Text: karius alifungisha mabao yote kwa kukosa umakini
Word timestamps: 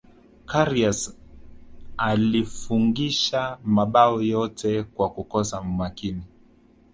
karius 0.45 1.17
alifungisha 1.97 3.57
mabao 3.63 4.21
yote 4.21 4.83
kwa 4.83 5.09
kukosa 5.09 5.61
umakini 5.61 6.23